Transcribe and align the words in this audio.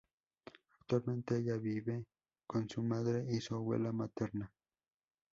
Actualmente 0.79 1.37
ella 1.37 1.57
vive 1.57 2.05
con 2.47 2.67
su 2.67 2.81
madre 2.81 3.23
y 3.29 3.39
su 3.39 3.53
abuela 3.53 3.91
materna. 3.91 4.51